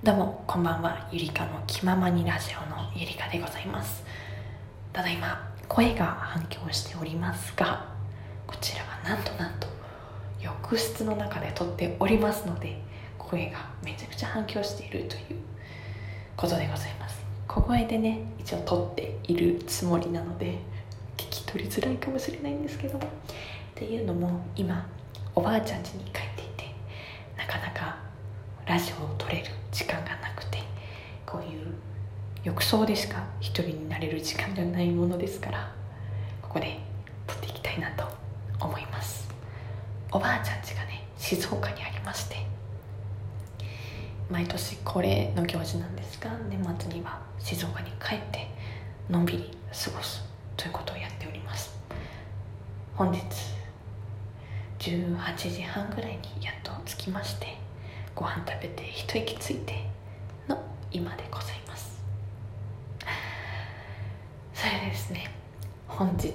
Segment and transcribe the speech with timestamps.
[0.00, 4.04] どうもこんばんはゆりかの気ままにラジオのゆりかでございます。
[4.92, 7.84] ただいま声が反響しておりますが
[8.46, 9.66] こちらはなんとなんと
[10.40, 12.80] 浴室の中で撮っておりますので
[13.18, 15.40] 声がめちゃくちゃ反響しているという
[16.36, 17.20] ことでございます。
[17.48, 20.60] 小声でね一応撮っているつもりなので
[21.16, 23.04] 聞き取りづらいかもしれないんですけども。
[23.04, 23.08] っ
[23.74, 24.86] ていうのも今
[25.34, 26.72] おばあちゃん家に帰っていて
[27.36, 28.07] なかなか
[28.68, 30.58] ラジオを撮れる時間がなくて
[31.24, 31.74] こういう
[32.44, 35.72] 浴槽でしか一人になれる時間がないものですから
[36.42, 36.78] ここで
[37.26, 38.04] 撮っていきたいなと
[38.60, 39.26] 思います。
[40.12, 42.36] おばあちゃん家がね静岡にありまして
[44.30, 48.48] 毎年恒例の行事なんですが年末には静岡に帰って
[49.08, 50.22] のんびり過ごす
[50.58, 51.74] ということをやっております。
[52.94, 53.20] 本日
[54.78, 57.67] 18時半ぐらいにやっと着きまして
[58.18, 59.74] ご飯食べて一息ついて
[60.48, 62.02] の今でございます。
[64.52, 65.30] それでですね
[65.86, 66.34] 本日の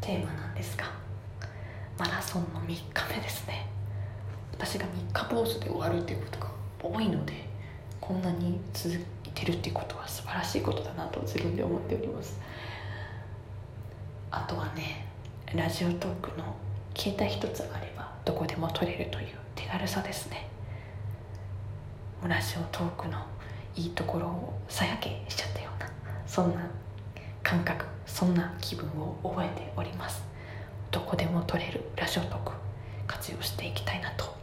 [0.00, 0.84] テーマなんですが
[1.98, 3.66] マラソンの3日目ですね。
[4.52, 7.32] 私が3日坊主で終わるっていうことが多いので
[8.00, 9.00] こんなに続い
[9.34, 12.38] てるっていうことは素晴らしいことだなと自分で思っております。
[14.30, 15.08] あとはね
[15.52, 16.54] ラジオトークの
[16.96, 20.53] 携帯一つあればどこでも撮れるという手軽さですね。
[22.28, 23.18] ラジオトークの
[23.76, 25.90] いいところをさやけしちゃったような
[26.26, 26.66] そんな
[27.42, 30.24] 感覚そんな気分を覚えております。
[30.90, 32.52] どこでも撮れるラジオトーク
[33.06, 34.34] 活用していきたいなと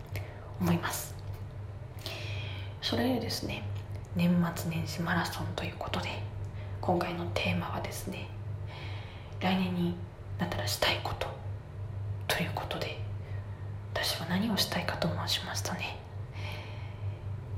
[0.59, 1.15] 思います。
[2.81, 3.63] それでですね
[4.16, 6.09] 年末年始マラソンということで
[6.81, 8.27] 今回のテーマはですね
[9.39, 9.95] 来年に
[10.38, 11.27] なったらしたいこと
[12.27, 12.99] ということで
[13.93, 15.97] 私は何をしたいかと申しますとね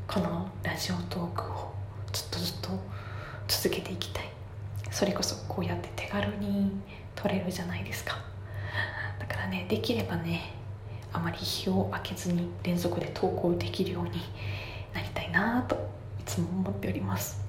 [0.07, 1.73] このラジオトークを
[2.11, 2.69] ずっとずっと
[3.47, 4.29] 続けていきたい。
[4.91, 6.71] それこそこうやって手軽に
[7.15, 8.17] 撮れるじゃないですか。
[9.19, 10.53] だからねできればね
[11.11, 14.11] あまり日を空けずに連続で投稿できるように
[14.93, 15.75] なりたいなと
[16.19, 17.42] いつも思っております。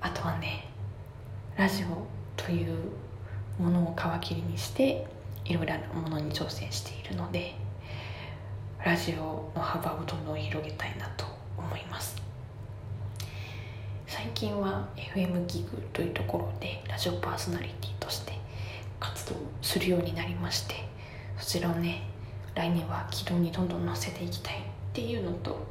[0.00, 0.68] あとはね
[1.56, 2.06] ラジオ
[2.36, 2.74] という
[3.58, 5.06] ものを皮切りにして
[5.44, 7.54] いろいろなものに挑戦しているので
[8.84, 12.16] ラジオの幅をどんどん広げたいなと思います。
[14.06, 18.32] 最近は FM ギグというところでラジオパーソナリティとして
[19.00, 20.74] 活動するようになりまして
[21.38, 22.02] そちらをね
[22.54, 24.58] 来年は軌道にどんどん乗せていきたいっ
[24.92, 25.66] ていうのと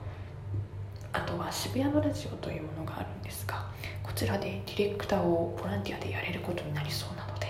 [1.14, 3.66] あとは渋谷のラジオというものがあるんですが
[4.04, 7.48] こちらでディレクターをボランティアでやれることになりそうなので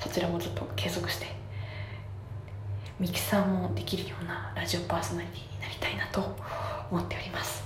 [0.00, 1.26] そちらもずっと継続して
[2.98, 6.20] ミキサーもできるようなラジオパーソナリティになりたいなと
[6.90, 7.62] 思っております。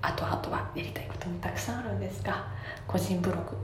[0.00, 2.46] あとあとはやりたいこともたくさんあるんですが
[2.86, 3.56] 個人ブログ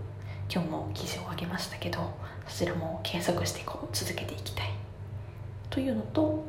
[0.53, 2.13] 今日も記事を上げましたけど
[2.49, 4.71] そちらも継続してこう続けていきたい
[5.69, 6.43] というのと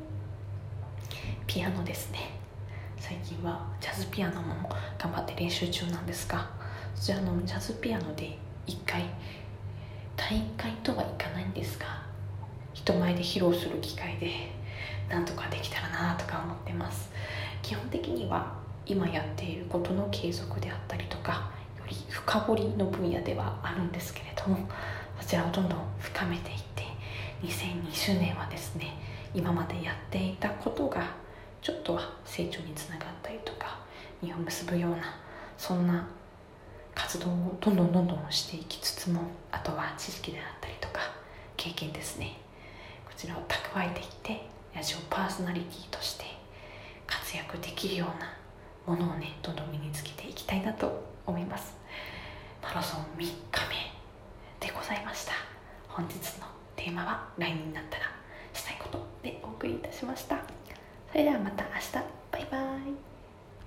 [1.45, 2.39] ピアノですね。
[2.97, 6.49] 最近はジャズピアノも頑張って練習中なんですが
[6.95, 9.03] そちらのジャズピアノで一回
[10.15, 12.10] 大会とはいかないんですが
[12.73, 14.29] 人前で披露する機会で
[15.09, 17.09] なんとかできたらなとか思ってます。
[17.61, 18.53] 基本的には
[18.85, 24.67] 今やっていることの継続であったりとかより深掘りの分野ではあるんですけれども
[25.19, 26.83] そちらをどんどん深めていって
[27.43, 28.97] 2020年はですね
[29.33, 31.11] 今までやっていたことが
[31.61, 33.79] ちょっとは成長につながったりとか
[34.21, 34.97] 実を結ぶような
[35.57, 36.07] そんな
[36.93, 39.21] 活動をどんどんどんどんしていきつつも
[39.51, 40.99] あとは知識であったりとか
[41.55, 42.37] 経験ですね。
[43.15, 46.25] ちらを蓄えていってラジオパーソナリティとして
[47.05, 51.75] 活躍できるようなものをねどんどん身につけていきたいなと思います。
[52.63, 53.29] マラソン3日
[54.59, 55.33] 目でございました。
[55.87, 58.05] 本日のテーマは来年になったら
[58.53, 60.37] したいことでお送りいたしました。
[61.11, 62.21] それではまた明日。
[62.31, 63.10] バイバイ。